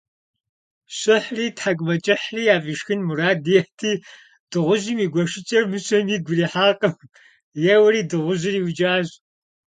[0.97, 3.93] Щыхьри, тхьэкӏумэкӏыхьри яфӏишхын мурад иӏэти,
[4.49, 6.93] дыгъужьым и гуэшыкӏэр мыщэм игу ирихьакъым:
[7.73, 9.07] еуэри дыгъужьыр иукӏащ.